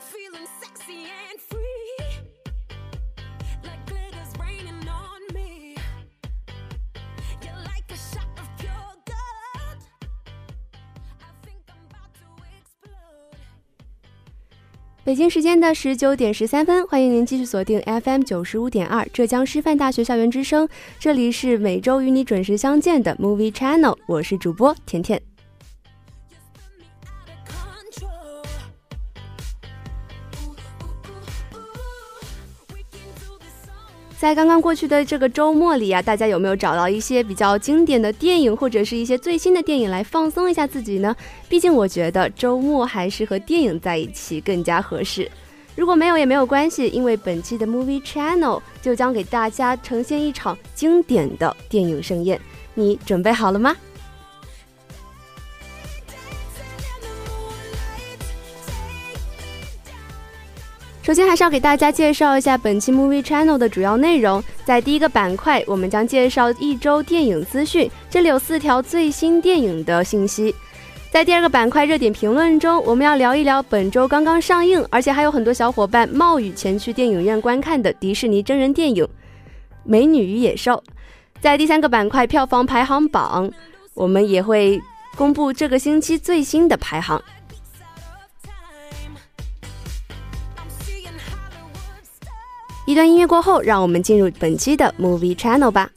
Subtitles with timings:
[0.00, 1.96] Feeling sexy and free.
[3.62, 5.76] Like glitter's raining on me.
[7.42, 8.72] You're like a shot of pure
[9.04, 9.80] gold.
[11.20, 13.36] I think i'm about to explode.
[15.04, 20.66] 北京时间的十九点十三分欢迎您继续锁定 fm 九十五点二浙江师范大学校园之声。
[20.98, 25.29] 这里是每周与你准时相见的 movie channel 我是主播甜甜。
[34.20, 41.16] 在刚刚过去的这个周末里啊，大家有没有找到一些比较经典的电影，或者是一些最新的电影来放松一下自己呢？
[41.48, 45.26] 毕竟我觉得周末还是和电影在一起更加合适。
[45.74, 52.38] 如果没有也没有关系，因为本期的 Movie Channel 就将给大家呈现一场经典的电影盛宴。
[52.74, 53.74] 你准备好了吗？
[61.02, 64.42] 首先，还是要给大家介绍一下本期 Movie Channel 的主要内容。
[64.66, 70.54] 在第一个板块，我们将介绍一周电影资讯，这里有四条最新电影的信息。
[71.10, 79.02] 在第二个板块热点评论中，我们要聊一聊本周刚刚上映，而且还有很多小伙伴冒雨前去电影院观看的迪士尼真人电影
[79.82, 80.74] 《美女与野兽》。
[81.40, 83.50] 在第三个板块票房排行榜，
[83.94, 84.78] 我们也会
[85.16, 87.20] 公布这个星期最新的排行。
[92.90, 95.88] 一段音乐过后，让我们进入本期的 Movie Channel 吧。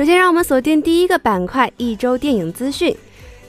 [0.00, 2.96] 首先，让我们锁定第一个板块——一周电影资讯。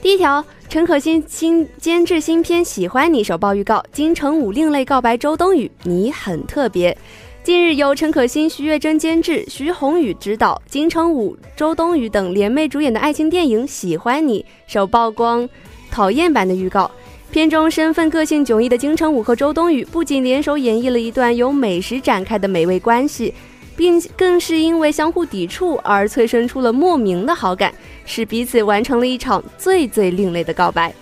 [0.02, 6.94] 第一条，陈可辛新监制新片《喜欢你》首曝预告，金城武另类告白周冬雨：“你很特别。”
[7.42, 15.48] 近日，由陈可辛、徐月珍监制，徐宏宇执导，金城武、周冬雨等联袂主演的爱情电影《喜欢你》首曝光
[15.90, 16.90] 讨厌版的预告。
[17.30, 23.32] 片中身份个性迥异的金城武和周冬雨，不仅联手演绎了一段由美食展开的美味关系。
[23.82, 30.94] 并更是因为相互抵触而催生出了莫名的好感，使彼此完成了一场最最另类的告白。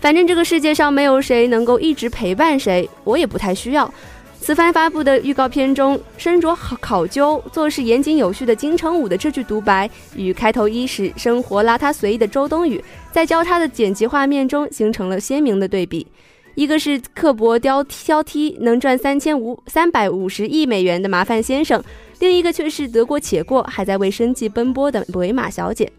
[0.00, 3.90] 反正这个世界上没有谁能够一直陪伴谁，我也不太需要。
[4.38, 16.06] 此番发布的预告片中，身着考究、做事严谨有序的金城武的这句独白，与开头伊始生活邋遢随意的周冬雨，在交叉的剪辑画面中形成了鲜明的对比。
[16.54, 21.82] 一个是刻薄挑挑剔，能赚三千五三百五十亿美元的麻烦先生，
[22.20, 25.90] 另一个却是得过且过，还在为生计奔波的维玛小姐。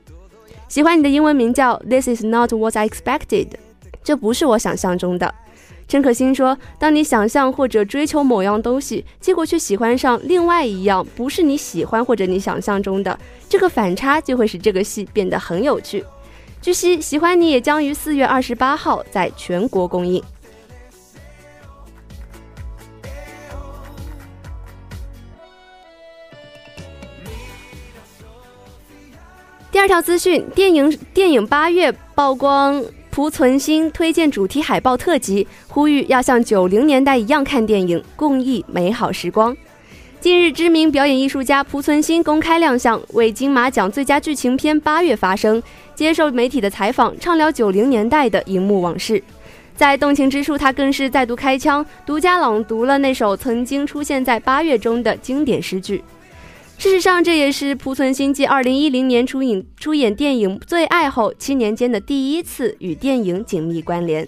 [0.69, 3.47] 喜欢你的英文名叫 This is not what I expected，
[4.03, 5.33] 这不是我想象中的。
[5.88, 16.03] 陈可辛说，当你想象或者追求某样东西，结果却喜欢上另外一样不是你喜欢或者你想象中的，这个反差就会使这个戏变得很有趣。
[16.59, 20.24] 据悉，喜欢你也将于四月二十八号在全国公映。
[29.75, 32.81] 第二条资讯：电影电影八月曝光
[33.12, 39.54] 濮存昕推荐主题海报特辑，呼吁要像九零年代一样看电影，共忆美好时光。
[40.22, 45.62] 近日，知名表演艺术家濮存昕公开亮相，为金马奖最佳剧情片《八月》发声，
[45.94, 49.21] 接受媒体的采访，畅聊九零年代的荧幕往事。
[49.75, 56.01] 在动情之处，他更是再度开腔，独家朗读了那首曾经出现在《八月》中的经典诗句。
[56.77, 64.27] 事实上，这也是濮存昕继2010年出演出演电影《最爱》后七年间的第一次与电影紧密关联。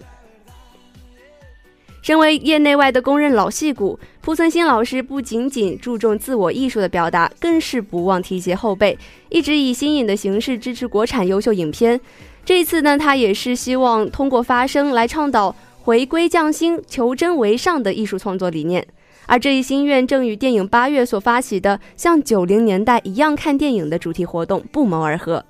[2.02, 8.98] 身为业内外的公认老戏骨，濮存昕老师不仅仅注重自我艺术的表达，更是不忘提携后辈，
[9.30, 12.00] 一直以新颖的形式支持国产优秀影片。
[12.46, 18.88] 这次呢，他也是希望通过发声来倡导回归匠心、求真为上的艺术创作理念。
[19.28, 25.46] 而这一心愿正与电影八月所发起的“像九零年代一样看电影”的主题活动不谋而合。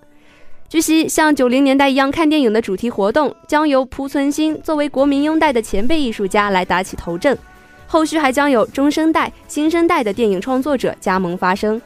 [0.67, 7.37] 据悉，像九零年代一样看电影的主题活动将由濮存昕作为国民拥戴的前辈艺术家来打起头阵，
[7.85, 11.81] 后续还将有中生代、新生代的电影创作者加盟发声。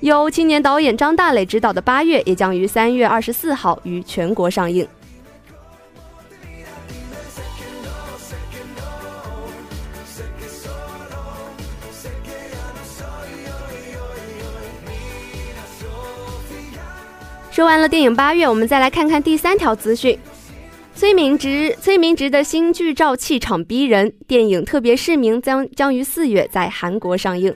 [0.00, 4.86] 由青年导演张大磊执导的《八月》也将于三月二十四号于全国上映。
[17.56, 20.18] 说完了电影《八月》，我们再来看看第三条资讯。
[20.94, 27.54] 崔明植，崔明植的新剧照气场逼人，电影《特别市民》将将于四月在韩国上映。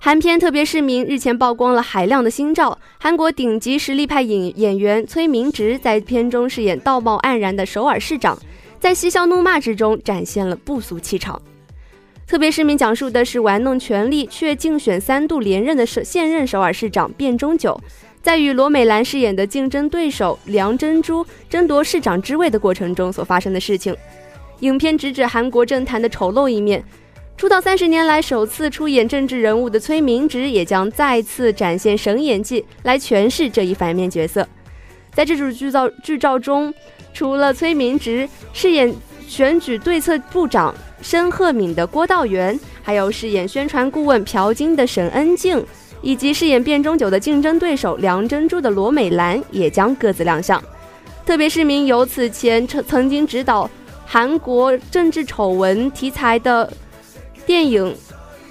[0.00, 8.36] 韩片《特别市民》日前曝光了海量的新照，韩国顶级实力派演演员崔明植在片中饰演道貌岸然的首尔市长，
[8.80, 11.40] 在嬉笑怒骂之中展现了不俗气场。
[12.28, 17.80] 《特别市民》讲述的是玩弄权力却竞选三度连任的首现任首尔市长卞中久。
[18.22, 23.96] 在与罗美兰饰演的竞争对手梁珍珠争夺市长之位的过程中所发生的事情，
[24.60, 26.84] 影片直指韩国政坛的丑陋一面。
[27.36, 34.46] 出道三十年来首次出演政治人物的崔明植也将再次展现神演技来诠释这一反面角色。
[35.14, 36.72] 在这组剧照剧照中，
[37.14, 38.94] 除了崔明植饰演
[39.26, 45.64] 选举对策部长申鹤敏的郭道元，还有饰演宣传顾问朴金的沈恩静。
[46.02, 50.62] 以及饰演卞中九的竞争对手梁珍珠的罗美兰也将各自亮相。
[51.26, 53.68] 特别是名由此前曾曾经执导
[54.06, 56.72] 韩国政治丑闻题材的
[57.46, 57.84] 电影《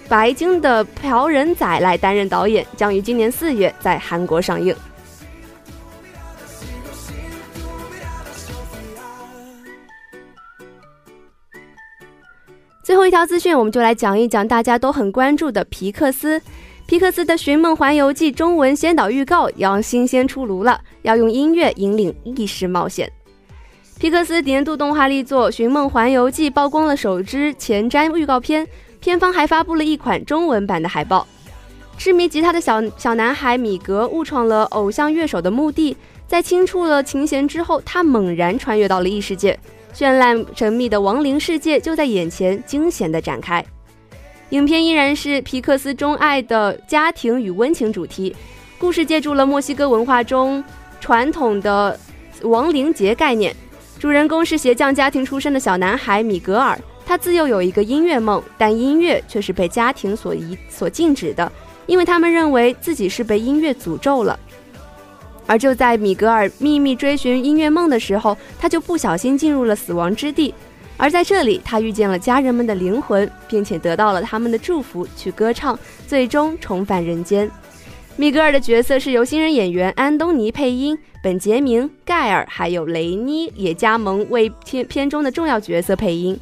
[0.08, 4.76] 白鲸》的朴仁宰来担任导演，将于今年四月在韩国上映。
[12.84, 16.42] 最后一条资讯，我们就来讲一讲大家都很关注的皮克斯。
[16.90, 23.08] 皮克斯的《寻梦环游记》中文先导预告要新鲜出炉了，要用音乐引领异世冒险。
[24.00, 28.68] 皮克斯年度动画力作《寻梦环游记》曝光了首支前瞻预告片，
[29.00, 31.28] 片方还发布了一款中文版的海报。
[31.96, 35.96] 痴迷吉他的小小男孩米格误闯了偶像乐手的墓地，
[36.26, 39.56] 在轻触了琴弦之后，他猛然穿越到了异世界，
[39.94, 43.64] 绚烂神秘的亡灵世界就在眼前惊险地展开。
[44.50, 48.36] 影片依然是皮克斯钟爱的家庭与温情主题，
[48.80, 50.64] 故事借助了墨西哥文化中
[51.00, 51.98] 传统的
[52.42, 53.56] 亡灵节概念。
[54.00, 61.52] 主人公是鞋匠家庭出身的小男孩米格尔，他自幼有一个音乐梦，但音乐却是被家庭所遗所禁止的，
[61.86, 64.40] 因为他们认为自己是被音乐诅咒了。
[65.46, 70.56] 而就在米格尔秘密追寻音乐梦的时候，他就不小心进入了死亡之地。
[71.00, 77.50] 而在这里，他遇见了家人们的灵魂，并且得到了他们的祝福，去歌唱，最终重返人间。
[78.18, 86.38] 米格尔的角色是由新人演员安东尼配音，本杰明、盖尔还有雷妮也加盟为片片中的重要角色配音。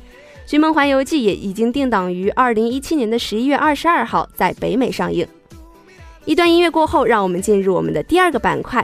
[0.50, 5.28] 《寻梦环游记》也已经定档于二零一七年的十一月二十二号在北美上映。
[6.26, 8.84] 一段音乐过后，让我们进入我们的第二个板块。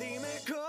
[0.00, 0.59] Dime cómo.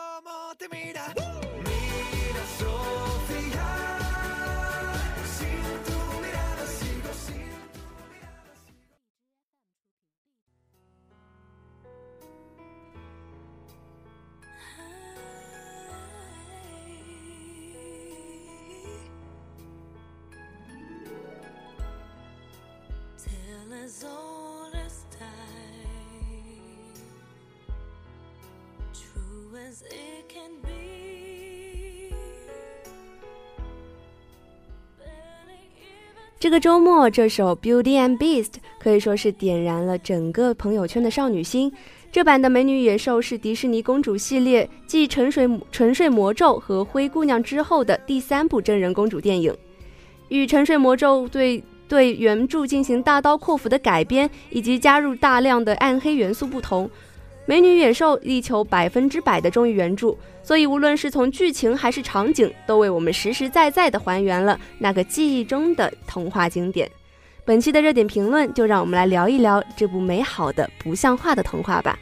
[36.42, 38.46] 这个周末，这首《Beauty and Beast》
[38.80, 41.72] 可以说是点燃了整个朋友圈的少女心。
[42.12, 49.56] 这版的《美女野兽》是迪士尼公主系列继《沉睡沉睡魔咒》和《灰姑娘》之后的第三部真人公主电影，
[50.30, 51.64] 与《沉睡魔咒》对。
[51.88, 56.88] 对原著进行大刀阔斧的改编，以及加入大量的暗黑元素不同，
[57.46, 66.90] 《美女野兽》力求百分之百的忠于原著，所以无论是从剧情还是场景，都为我们实实在在的还原了那个记忆中的童话经典。
[67.44, 71.98] 本期的热点评论，就让我们来聊一聊这部美好的不像话的童话吧。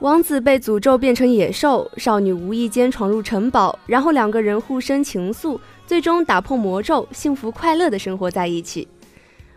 [0.00, 8.86] 王子被诅咒变成野兽，少女无意间闯入城堡，然后两个人互生情愫，最终打破魔咒，幸福快乐的生活在一起。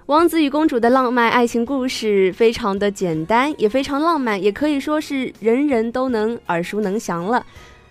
[0.06, 7.46] 王子与公主的浪漫爱情故事非常的简单，也非常浪漫，也可以说是人人都能耳熟能详了。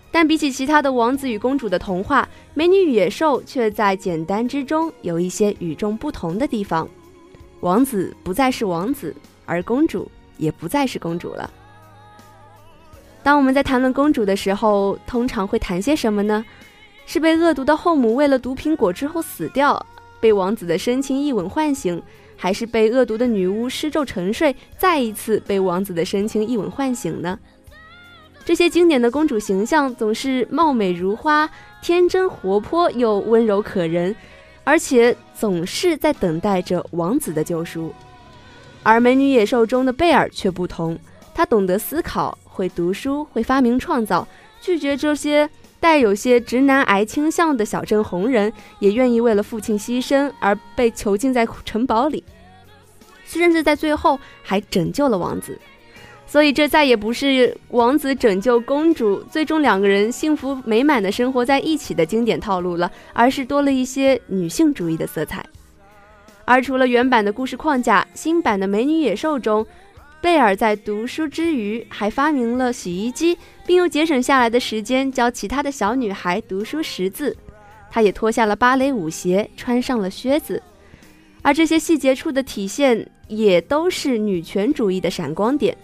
[0.09, 2.23] 但比起其他的王子与公主的童话，
[2.55, 6.87] 《美女与野兽》却在简单之中有一些与众不同的地方。
[7.59, 9.13] 王子不再是王子，
[9.45, 11.47] 而公主也不再是公主了。
[13.27, 16.45] 当我们在谈论公主的时候，通常会谈些什么呢？
[17.05, 19.85] 是被恶毒的后母喂了毒苹果之后死掉？
[20.21, 22.01] 被王子的深情一吻唤醒，
[22.37, 27.37] 还是被恶毒的女巫施咒沉睡，再一次被王子的深情一吻唤醒呢？
[28.45, 31.49] 这些经典的公主形象总是貌美如花，
[31.81, 34.15] 天真活泼又温柔可人，
[34.63, 37.93] 而且总是在等待着王子的救赎。
[38.83, 40.97] 而《美女野兽》中的贝尔却不同，
[41.33, 44.27] 她懂得思考，会读书，会发明创造，
[44.59, 45.47] 拒绝这些。
[45.79, 52.23] 带有些直男癌倾向的小镇红人，也愿意为了父亲牺牲而被囚禁在城堡里，
[53.23, 55.57] 甚至在最后还拯救了王子。
[56.25, 65.45] 所以，这再也不是王子拯救公主，最终两个人幸福美满的生活在一起的经典套路了，而是多了一些女性主义的色彩。
[66.43, 69.63] 而除了原版的故事框架，新版的《美女野兽》中。
[70.21, 77.35] 贝尔在读书之余，还发明了洗衣机，并用节省下来的时间教其他的小女孩读书识字。
[77.89, 80.61] 他也脱下了芭蕾舞鞋，穿上了靴子。
[81.41, 85.77] 而这些细节处的体现，也都是女权主义的闪光点。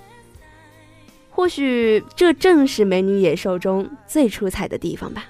[1.30, 5.26] 或许这正是《美女野兽》中最出彩的地方吧。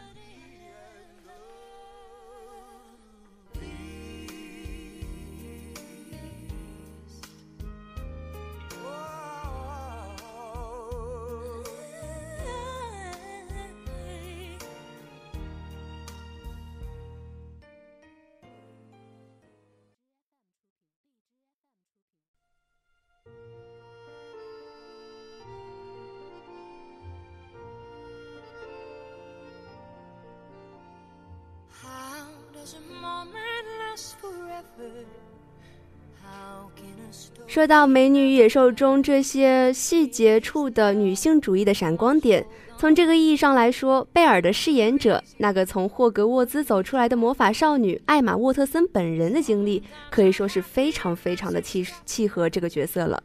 [37.48, 42.44] 说到《美女与野兽》中这些细节处的女性主义的闪光点，
[42.80, 53.22] 从这个意义上来说，贝尔的饰演者那个从霍格沃兹走出来的魔法少女艾玛沃特森本人的经历，可以说是非常非常的契契合这个角色了。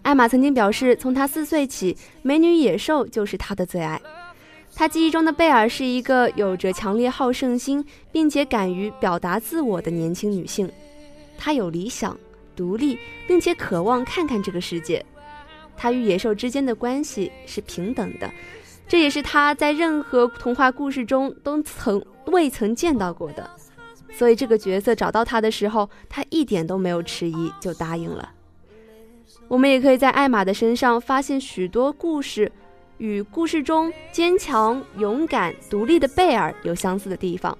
[0.00, 1.92] 艾玛曾经表示，从她四岁起，
[2.22, 4.00] 《美女与野兽》就是她的最爱。
[4.76, 10.70] 他记忆中的贝尔是一个有着强烈好胜心，并且敢于表达自我的年轻女性。
[11.38, 12.16] 她有理想、
[12.56, 15.04] 独立，并且渴望看看这个世界。
[15.76, 18.28] 她与野兽之间的关系是平等的，
[18.88, 23.48] 这也是她在任何童话故事中都曾未曾见到过的。
[24.12, 28.32] 所以，这个角色找到她的时候，她一点都没有迟疑，就答应了。
[29.46, 32.50] 我们也可以在艾玛的身上发现许多故事。
[32.98, 37.56] 与故事中坚强、勇敢、独立的贝尔有相似的地方。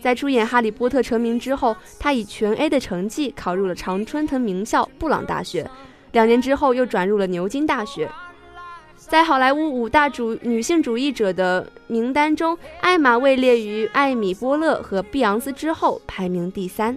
[0.00, 5.68] 在出演《哈利波特》成名之后，他以全 A 的成绩考入了常春藤名校布朗大学，
[6.12, 8.10] 两年之后又转入了牛津大学。
[8.96, 16.96] 在好莱坞五大主女性主义者的名单中，艾玛位列于艾米·波勒和碧昂斯之后，排名第三。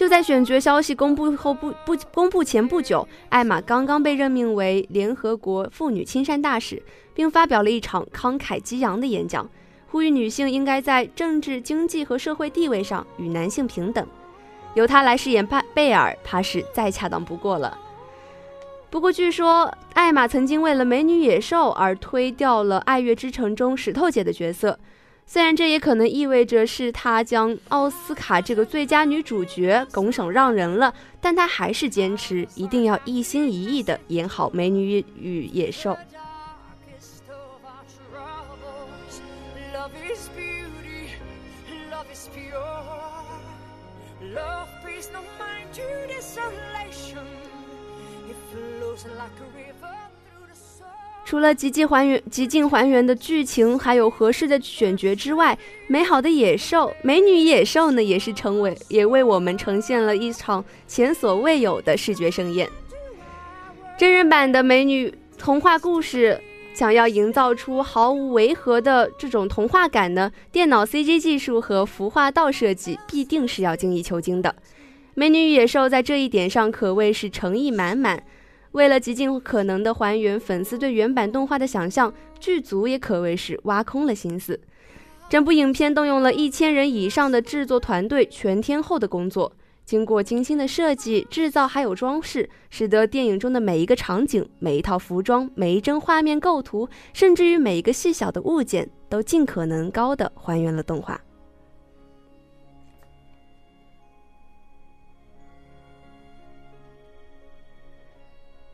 [0.00, 9.46] 就在选角消息公布后不不公布前不久，艾玛刚刚被任命为联合国妇女亲善大使，并发表了一场慷慨激昂的演讲，
[9.90, 14.06] 呼吁女性应该在政治、经济和社会地位上与男性平等。
[14.72, 17.78] 由她来饰演贝贝尔，怕是再恰当不过了。
[18.88, 24.78] 不过，据说艾玛曾经为了《美女野兽》而推掉了《爱乐之城》中石头姐的角色。
[25.32, 35.92] 虽然这也可能意味着是她将奥斯卡这个最佳女主角拱手让人了，但她还是坚持一定要一心一意地演好《美女与野兽》。
[36.92, 37.20] Is
[40.34, 41.14] beauty,
[41.86, 42.80] love is beauty.
[51.30, 55.56] 除了极尽还原、极尽还原的剧情，还有合适的选角之外，
[55.86, 62.68] 美好的野兽、美女野兽呢，也是成为也为我们呈现了一场前所未有的视觉盛宴。
[63.96, 66.40] 真人版的美女童话故事，
[66.74, 74.56] 想要营造出毫无违和的这种童话感呢，电脑 CG 技术和服化道设计必定是要精益求精的。
[75.14, 78.20] 美女与野兽在这一点上可谓是诚意满满。
[78.72, 84.58] 为了极尽可能的还原粉丝对原版动画的想象，剧组也可谓是挖空了心思。
[85.28, 89.52] 整部影片动用了一千人以上的制作团队全天候的工作，
[89.84, 101.20] 经过精心的设计、制造还有装饰，使得电影中的每一个场景、每一套服装、每一帧画面构图，甚至于每一个细小的物件，都尽可能高的还原了动画。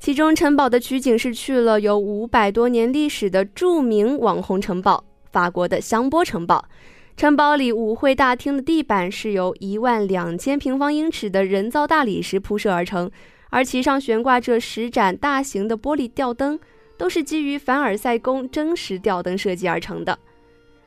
[0.07, 6.65] 其中，城堡的取景是去了有五百多年历史的著名网红城堡——法国的香波城堡。
[7.17, 13.11] 城堡里舞会大厅的地板是由一万两千平方英尺的人造大理石铺设而成，
[13.51, 16.57] 而其上悬挂着十盏大型的玻璃吊灯，
[16.97, 20.17] 都是基于凡尔赛宫真实吊灯设计而成的。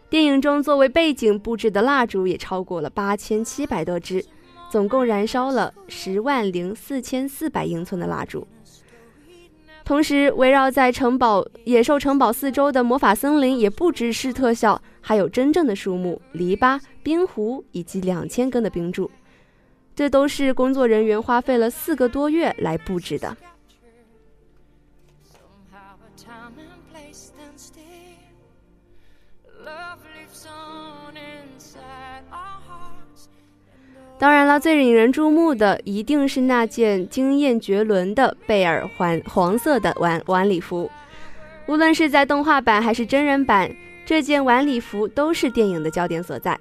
[0.10, 4.24] 电影中作为背景布置的蜡烛也超过了八千七百多支，
[4.72, 8.48] 总共燃烧了十万零四千四百英寸的蜡烛。
[9.90, 19.10] 同时，围绕在城堡野兽城堡四周的魔法森林也不只是特效，还有真正的树木、篱笆、冰湖以及两千根的冰柱，
[19.96, 23.36] 这都是工作人员花费了四个多月来布置的。
[34.20, 40.92] 当然了，最引人注目的一定是那件惊艳绝伦的贝尔环黄色的晚晚礼服。
[41.68, 43.74] 无论是在动画版还是真人版，
[44.06, 46.60] 这件晚礼服都是电影的焦点所在。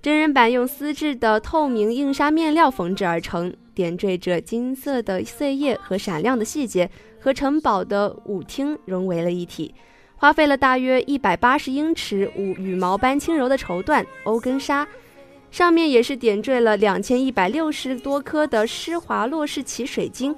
[0.00, 9.74] 真人版用丝质的透明硬纱面料缝制而成，点缀着金色的碎叶和闪亮的细节，和城堡的舞厅融为了一体。
[10.14, 14.86] 花费了大约一百八十英尺五羽毛般轻柔的绸缎欧根纱。
[15.50, 20.34] 上面也是点缀了两千一百六十多颗的施华洛世奇水晶，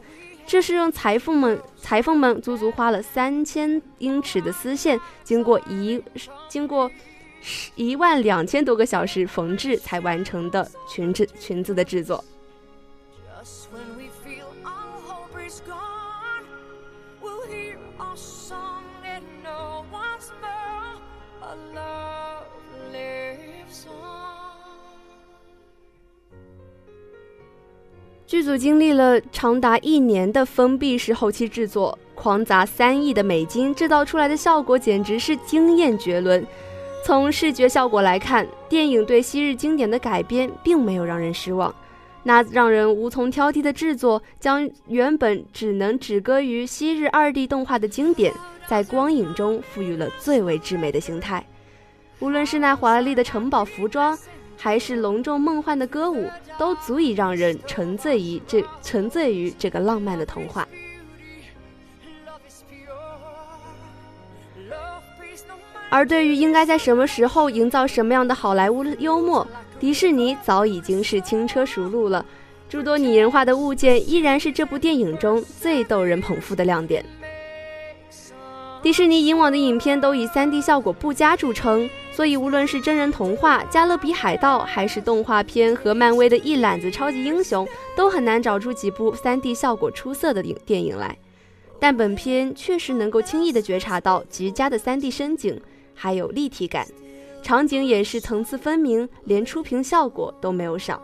[0.46, 6.00] 这是用裁缝们裁缝们足足花了三千英尺的丝线，经过一
[6.48, 6.90] 经过
[7.74, 12.24] 一万两千多个小时缝制才完成的裙子裙子的制作。
[28.28, 36.46] 剧组经历了长达一年的封闭式后期制作，狂砸三亿的美金制造出来的效果简直是惊艳绝伦。
[37.02, 41.74] 从视觉效果来看，电影对昔日经典的改编并没有让人失望。
[42.22, 48.34] 那让人无从挑剔的制作，将原本只能止歌于昔日二 D 动画的经典，
[48.66, 51.42] 在光影中赋予了最为至美的形态。
[52.18, 54.18] 无论是那华丽的城堡服装，
[54.58, 60.66] 还是隆重梦幻的歌舞，都足以让人沉醉于这沉醉于这个浪漫的童话。
[65.90, 69.46] 而对于应该在什么时候营造什么样的好莱坞幽默，
[69.80, 72.22] 迪士尼早已经是轻车熟路了。
[72.68, 77.02] 诸多拟人化的物件依然是这部电影中最逗人捧腹的亮点。
[78.80, 81.88] 迪士尼以往的影片都以 3D 效果不佳著称。
[82.12, 91.16] 所以，无论是真人童话《加勒比海盗》，还是动画片和漫威的一揽子超级英雄，都很难找出几部 3D 效果出色的影电影来。
[91.78, 95.60] 但本片确实能够轻易地觉察到极佳的 3D 深景，
[95.94, 96.84] 还有立体感，
[97.40, 101.00] 场景也是层次分明，连出屏效果都没有少。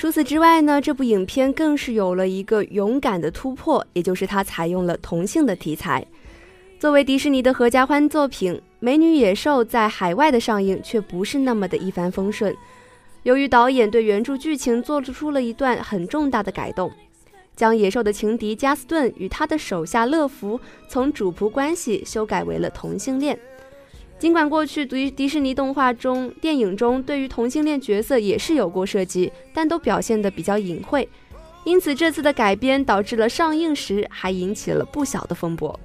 [0.00, 6.02] 除此之外呢，这部影片更是有了一个勇敢的突破，也就是它采用了同性的题材。
[6.78, 12.56] 作为迪士尼的合家欢作品，《美女野兽》在海外的上映却不是那么的一帆风顺。
[13.24, 16.90] 由于导演对原著剧情做出了一段很重大的改动，
[17.54, 20.58] 将野兽的情敌加斯顿与他的手下乐福
[20.88, 23.38] 从主仆关系修改为了同性恋。
[24.20, 31.08] 尽管过去迪迪士尼动画中、电影中对于同性恋角色也是有过涉及，但都表现得比较隐晦，
[31.64, 35.80] 因此这次的改编导致了上映时还引起了不小的风波。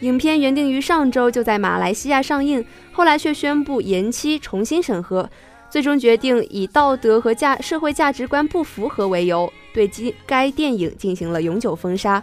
[0.00, 5.30] 影片原定于上周就在马来西亚上映，后来却宣布延期重新审核，
[5.70, 12.20] 最终决定以道德和价社会价值观不符合为由，对该该电影进行了永久封杀。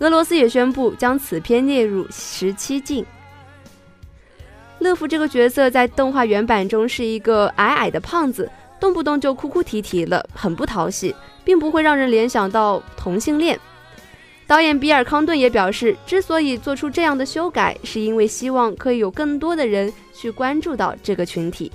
[0.00, 3.06] 俄罗斯也宣布将此片列入十七禁。
[4.80, 11.14] 乐福这个角色在动画原版中是一个矮矮的胖子，动不动就哭哭啼啼了，很不讨喜，
[11.44, 13.58] 并不会让人联想到同性恋。
[14.46, 21.70] 导演比尔·康顿也表示，之所以做出这样的修改，是因为希望可以有更多的人去关注到这个群体，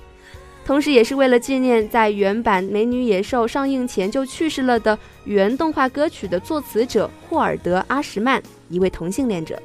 [0.66, 9.62] 同时也是为了纪念在原版《美女野兽》上映前就去世了的原动画歌曲的作词者霍尔德·阿什曼，一位同性恋者。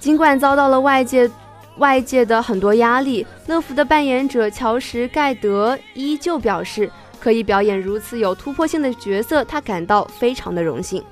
[0.00, 1.30] 尽管遭到了外界。
[1.76, 11.02] 外界的很多压力，乐福的扮演者乔什·盖德依旧表示，可以表演如此有突破性的角色，他感到非常的荣幸。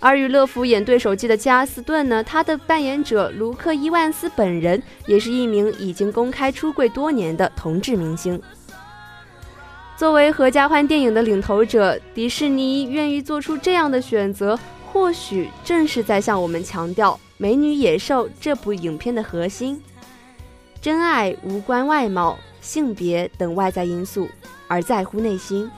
[0.00, 8.40] 而与乐福演对手戏的加斯顿呢，他的扮演者卢克·伊万斯本人也是一名已经公开出柜多年的同志明星。
[9.94, 14.58] 作为合家欢电影的领头者，迪士尼愿意做出这样的选择，
[14.90, 19.80] 或许正是在向我们强调《美女野兽》这部影片的核心。
[20.80, 24.28] 真爱无关外貌、性别等外在因素，
[24.66, 25.70] 而在乎内心。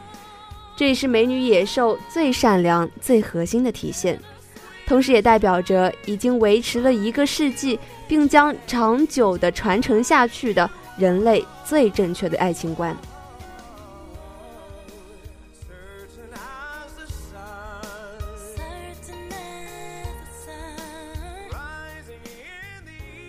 [0.76, 4.18] 这也是美女野兽最善良、最核心的体现，
[4.86, 12.96] 同时也代表着已经维持了一个世纪，并将长久的传承下去的人类最正确的爱情观。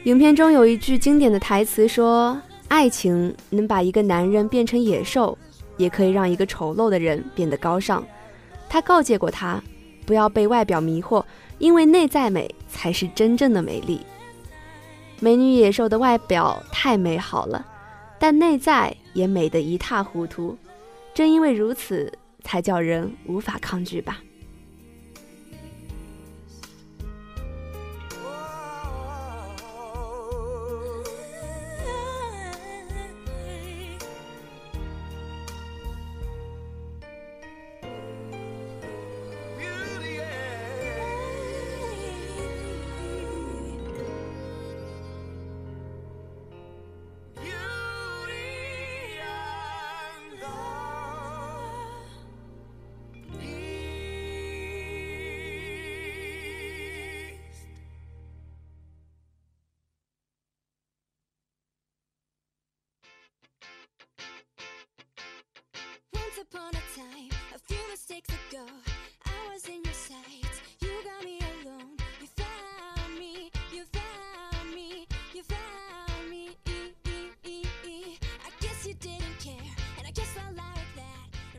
[0.06, 5.38] 影片中有一句经典的台词说：“爱情能把一个男人变成野兽，
[5.78, 8.04] 也可以让一个丑陋的人变得高尚。”
[8.68, 9.62] 他告诫过他，
[10.04, 11.24] 不要被外表迷惑，
[11.60, 14.02] 因为内在美才是真正的美丽。
[15.20, 17.64] 美女野兽的外表太美好了，
[18.18, 20.58] 但内在也美得一塌糊涂。
[21.14, 22.12] 正因为如此，
[22.44, 24.20] 才叫人无法抗拒吧。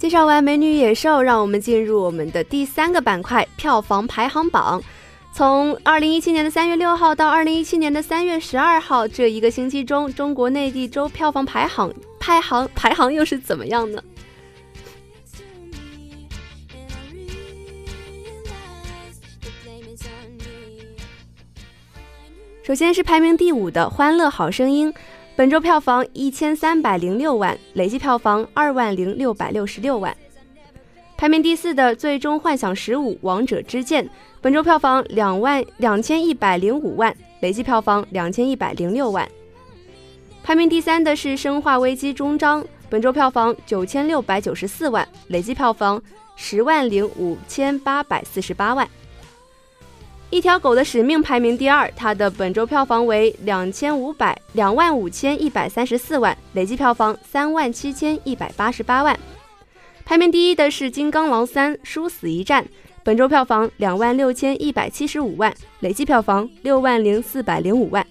[0.02, 4.82] 介绍完《美女野兽》，让我们进入我们的第三个板块——票房排行榜。
[5.32, 14.02] 从二零一七年的三月六号到二零一七年的三月十二号这一个星期中，中国内地周票房排行排行排行又是怎么样呢？
[22.64, 24.92] 首先是排名第五的《欢乐好声音》。
[25.34, 30.14] 本周票房一千三百零六万，累计票房二万零六百六十六万。
[31.16, 34.04] 排名第四的《最终幻想十五：王者之剑》，
[34.42, 39.26] 本周票房两万两千一百零五万，累计票房两千一百零六万。
[40.42, 46.00] 排名第三的是《生化危机：终章》，本周票房九千六百九十四万，累计票房
[46.36, 48.86] 十万零五千八百四十八万。
[50.32, 59.14] 一条狗的使命排名第二，它的本周票房为两千五百两万五千一百三十四万，累计票房三万七千一百八十八万。
[60.06, 62.64] 排名第一的是《金刚狼三：殊死一战》，
[63.04, 68.04] 本周票房两万六千一百七十五万，累计票房六万零四百零五万。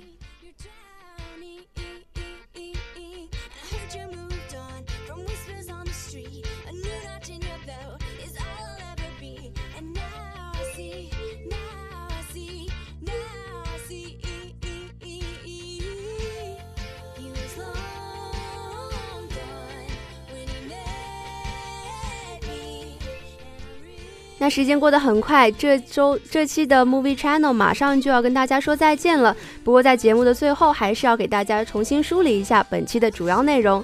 [24.51, 29.33] 时间过得很快，这周这期的 Movie Channel 马上就要跟大家说再见了。
[29.63, 33.81] 不过在节目的最后，还是要给大家重新梳理一下本期的主要内容。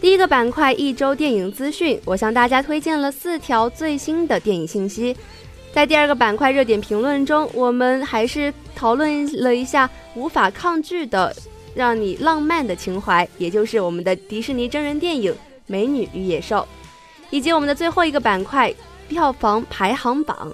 [0.00, 5.16] 第一个板块一周电影资讯，我向大家推荐了四条最新的电影信息。
[5.72, 11.32] 在第二个板块热点评论中，我们还是讨论了一下无法抗拒的
[11.72, 15.32] 让你浪漫的情怀，也就是我们的迪士尼真人电影
[15.68, 16.56] 《美女与野兽》，
[17.30, 18.74] 以及我们的最后一个板块
[19.10, 20.50] 票房排行榜。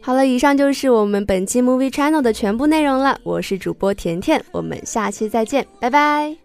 [0.00, 3.18] 好了，以上就是我们本期 Movie Channel 的全部内容了。
[3.22, 6.43] 我是主播甜甜，我们下期再见，拜拜。